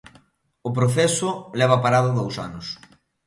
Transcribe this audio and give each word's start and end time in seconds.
O 0.67 0.69
proceso 0.77 1.29
leva 1.59 1.81
parado 1.83 2.09
dous 2.19 2.35
anos. 2.47 2.67